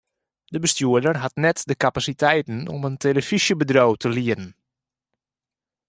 De 0.45 0.59
bestjoerder 0.59 1.17
hat 1.17 1.35
net 1.35 1.65
de 1.65 1.75
kapasiteiten 1.75 2.67
om 2.67 2.85
in 2.89 2.97
telefyzjebedriuw 2.97 3.93
te 3.93 4.09
lieden. 4.09 4.55